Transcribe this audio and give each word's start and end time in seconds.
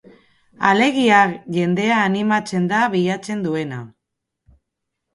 Alegia, 0.69 1.19
jendea 1.59 2.01
animatzea 2.07 2.65
da 2.75 2.83
bilatzen 2.97 3.47
duena. 3.49 3.87